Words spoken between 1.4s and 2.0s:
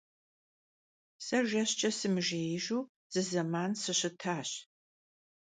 jjeşç'e